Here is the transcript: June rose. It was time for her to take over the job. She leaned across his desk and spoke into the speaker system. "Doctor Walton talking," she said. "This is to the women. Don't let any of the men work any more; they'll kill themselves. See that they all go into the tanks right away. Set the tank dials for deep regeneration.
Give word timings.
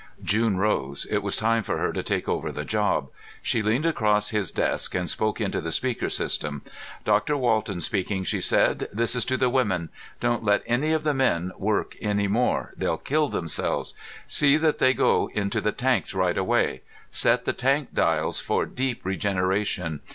June 0.23 0.57
rose. 0.57 1.05
It 1.11 1.21
was 1.21 1.37
time 1.37 1.61
for 1.61 1.77
her 1.77 1.93
to 1.93 2.01
take 2.01 2.27
over 2.27 2.51
the 2.51 2.65
job. 2.65 3.11
She 3.43 3.61
leaned 3.61 3.85
across 3.85 4.31
his 4.31 4.51
desk 4.51 4.95
and 4.95 5.07
spoke 5.07 5.39
into 5.39 5.61
the 5.61 5.71
speaker 5.71 6.09
system. 6.09 6.63
"Doctor 7.05 7.37
Walton 7.37 7.81
talking," 7.81 8.23
she 8.23 8.41
said. 8.41 8.87
"This 8.91 9.15
is 9.15 9.25
to 9.25 9.37
the 9.37 9.47
women. 9.47 9.91
Don't 10.19 10.43
let 10.43 10.63
any 10.65 10.91
of 10.91 11.03
the 11.03 11.13
men 11.13 11.51
work 11.55 11.95
any 12.01 12.27
more; 12.27 12.73
they'll 12.75 12.97
kill 12.97 13.27
themselves. 13.27 13.93
See 14.25 14.57
that 14.57 14.79
they 14.79 14.89
all 14.95 15.27
go 15.27 15.29
into 15.35 15.61
the 15.61 15.71
tanks 15.71 16.15
right 16.15 16.35
away. 16.35 16.81
Set 17.11 17.45
the 17.45 17.53
tank 17.53 17.93
dials 17.93 18.39
for 18.39 18.65
deep 18.65 19.01
regeneration. 19.05 20.01